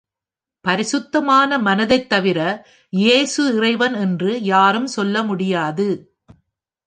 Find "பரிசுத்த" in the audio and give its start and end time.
0.65-1.21